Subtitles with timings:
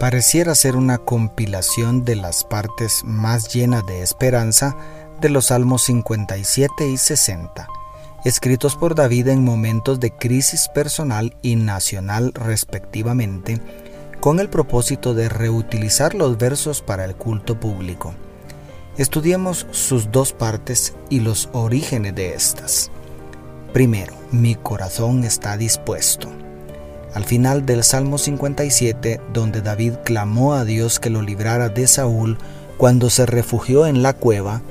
[0.00, 4.74] pareciera ser una compilación de las partes más llenas de esperanza
[5.20, 7.68] de los Salmos 57 y 60,
[8.24, 13.60] escritos por David en momentos de crisis personal y nacional respectivamente,
[14.20, 18.14] con el propósito de reutilizar los versos para el culto público.
[18.96, 22.90] Estudiemos sus dos partes y los orígenes de estas.
[23.74, 26.30] Primero, mi corazón está dispuesto.
[27.14, 32.38] Al final del Salmo 57, donde David clamó a Dios que lo librara de Saúl
[32.76, 34.62] cuando se refugió en la cueva,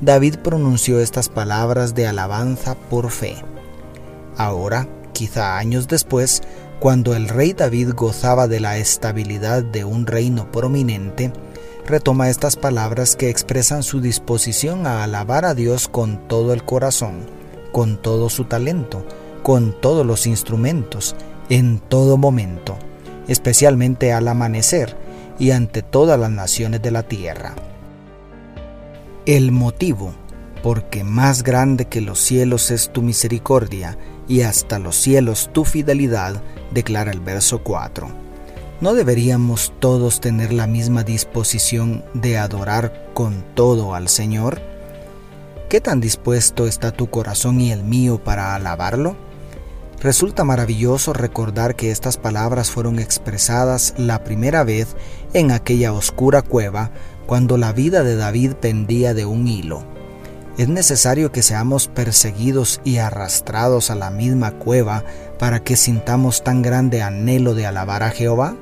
[0.00, 3.34] David pronunció estas palabras de alabanza por fe.
[4.36, 6.42] Ahora, quizá años después,
[6.78, 11.32] cuando el rey David gozaba de la estabilidad de un reino prominente,
[11.84, 17.26] retoma estas palabras que expresan su disposición a alabar a Dios con todo el corazón,
[17.72, 19.04] con todo su talento,
[19.42, 21.16] con todos los instrumentos,
[21.48, 22.76] en todo momento,
[23.26, 24.96] especialmente al amanecer
[25.38, 27.54] y ante todas las naciones de la tierra.
[29.26, 30.12] El motivo,
[30.62, 36.42] porque más grande que los cielos es tu misericordia y hasta los cielos tu fidelidad,
[36.72, 38.08] declara el verso 4.
[38.80, 44.60] ¿No deberíamos todos tener la misma disposición de adorar con todo al Señor?
[45.68, 49.16] ¿Qué tan dispuesto está tu corazón y el mío para alabarlo?
[50.00, 54.94] Resulta maravilloso recordar que estas palabras fueron expresadas la primera vez
[55.32, 56.92] en aquella oscura cueva
[57.26, 59.82] cuando la vida de David pendía de un hilo.
[60.56, 65.04] ¿Es necesario que seamos perseguidos y arrastrados a la misma cueva
[65.36, 68.56] para que sintamos tan grande anhelo de alabar a Jehová?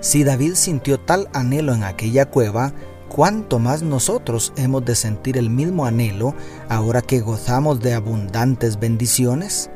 [0.00, 2.72] Si David sintió tal anhelo en aquella cueva,
[3.10, 6.34] ¿cuánto más nosotros hemos de sentir el mismo anhelo
[6.70, 9.70] ahora que gozamos de abundantes bendiciones?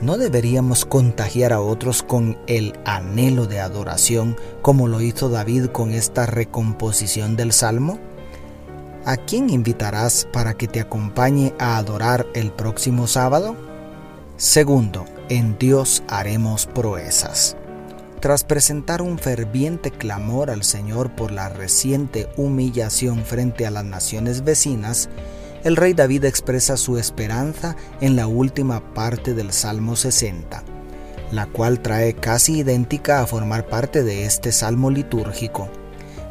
[0.00, 5.92] ¿No deberíamos contagiar a otros con el anhelo de adoración como lo hizo David con
[5.92, 7.98] esta recomposición del Salmo?
[9.04, 13.56] ¿A quién invitarás para que te acompañe a adorar el próximo sábado?
[14.36, 17.56] Segundo, en Dios haremos proezas.
[18.20, 24.44] Tras presentar un ferviente clamor al Señor por la reciente humillación frente a las naciones
[24.44, 25.08] vecinas,
[25.64, 30.62] el rey David expresa su esperanza en la última parte del Salmo 60,
[31.32, 35.68] la cual trae casi idéntica a formar parte de este salmo litúrgico.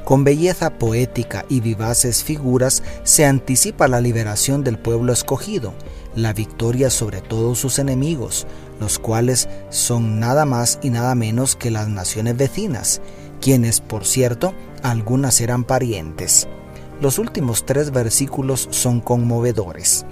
[0.03, 5.73] Con belleza poética y vivaces figuras se anticipa la liberación del pueblo escogido,
[6.15, 8.47] la victoria sobre todos sus enemigos,
[8.79, 13.01] los cuales son nada más y nada menos que las naciones vecinas,
[13.39, 16.47] quienes, por cierto, algunas eran parientes.
[17.01, 20.05] Los últimos tres versículos son conmovedores.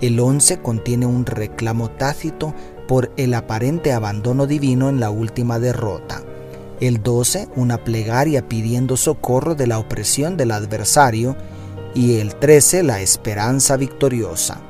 [0.00, 2.54] El 11 contiene un reclamo tácito
[2.88, 6.22] por el aparente abandono divino en la última derrota.
[6.80, 11.36] El 12 una plegaria pidiendo socorro de la opresión del adversario
[11.94, 14.60] y el 13 la esperanza victoriosa.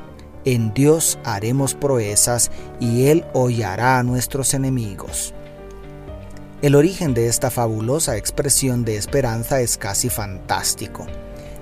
[0.45, 5.33] En Dios haremos proezas y Él hollará a nuestros enemigos.
[6.61, 11.07] El origen de esta fabulosa expresión de esperanza es casi fantástico.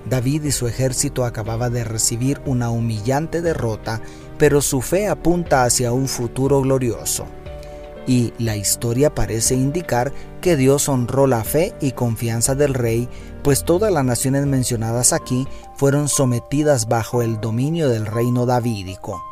[0.09, 4.01] David y su ejército acababa de recibir una humillante derrota,
[4.37, 7.25] pero su fe apunta hacia un futuro glorioso.
[8.05, 13.07] Y la historia parece indicar que Dios honró la fe y confianza del rey,
[13.43, 15.47] pues todas las naciones mencionadas aquí
[15.77, 19.23] fueron sometidas bajo el dominio del reino davídico.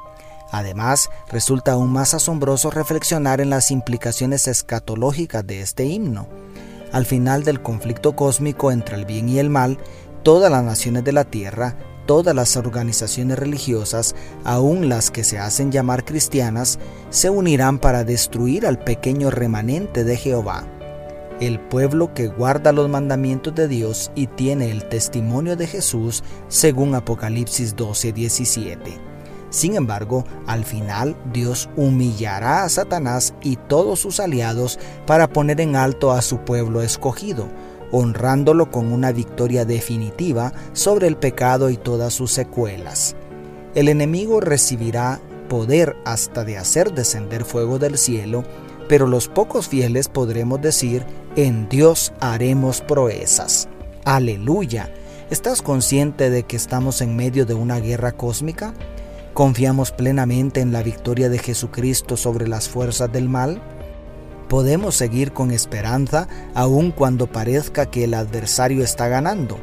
[0.51, 6.27] Además, resulta aún más asombroso reflexionar en las implicaciones escatológicas de este himno.
[6.91, 9.77] Al final del conflicto cósmico entre el bien y el mal,
[10.23, 15.71] todas las naciones de la tierra, todas las organizaciones religiosas, aun las que se hacen
[15.71, 16.79] llamar cristianas,
[17.09, 20.65] se unirán para destruir al pequeño remanente de Jehová.
[21.39, 26.93] El pueblo que guarda los mandamientos de Dios y tiene el testimonio de Jesús, según
[26.93, 28.99] Apocalipsis 12:17.
[29.49, 35.75] Sin embargo, al final Dios humillará a Satanás y todos sus aliados para poner en
[35.75, 37.47] alto a su pueblo escogido,
[37.91, 43.15] honrándolo con una victoria definitiva sobre el pecado y todas sus secuelas.
[43.75, 48.43] El enemigo recibirá poder hasta de hacer descender fuego del cielo,
[48.87, 51.05] pero los pocos fieles podremos decir,
[51.35, 53.67] en Dios haremos proezas.
[54.05, 54.89] Aleluya.
[55.29, 58.73] ¿Estás consciente de que estamos en medio de una guerra cósmica?
[59.33, 63.61] ¿Confiamos plenamente en la victoria de Jesucristo sobre las fuerzas del mal?
[64.51, 69.57] Podemos seguir con esperanza aun cuando parezca que el adversario está ganando,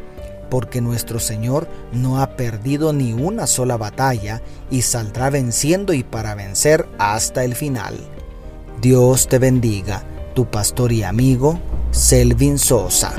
[0.48, 4.40] porque nuestro Señor no ha perdido ni una sola batalla
[4.70, 7.98] y saldrá venciendo y para vencer hasta el final.
[8.80, 10.04] Dios te bendiga,
[10.34, 13.12] tu pastor y amigo, Selvin Sosa.